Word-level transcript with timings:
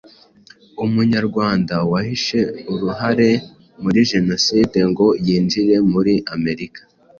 Umunyarwanda 0.85 1.75
wahishe 1.91 2.39
uruhare 2.73 3.29
muri 3.83 3.99
Jenoside 4.11 4.79
ngo 4.89 5.07
yinjire 5.25 5.75
muri 5.93 6.13
Amerika 6.35 6.81